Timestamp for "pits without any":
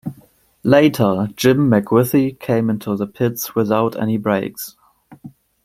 3.05-4.17